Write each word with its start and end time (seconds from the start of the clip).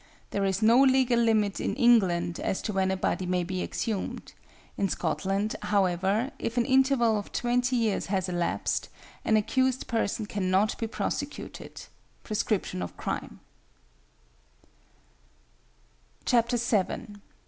There 0.31 0.45
is 0.45 0.63
no 0.63 0.81
legal 0.81 1.19
limit 1.19 1.59
in 1.61 1.75
England 1.75 2.39
as 2.39 2.63
to 2.63 2.73
when 2.73 2.89
a 2.89 2.97
body 2.97 3.27
may 3.27 3.43
be 3.43 3.61
exhumed; 3.61 4.33
in 4.75 4.89
Scotland, 4.89 5.55
however, 5.61 6.31
if 6.39 6.57
an 6.57 6.65
interval 6.65 7.19
of 7.19 7.31
twenty 7.31 7.75
years 7.75 8.07
has 8.07 8.27
elapsed, 8.27 8.89
an 9.23 9.37
accused 9.37 9.85
person 9.85 10.25
cannot 10.25 10.75
be 10.79 10.87
prosecuted 10.87 11.83
(prescription 12.23 12.81
of 12.81 12.97
crime). 12.97 13.41
VII. 16.27 17.17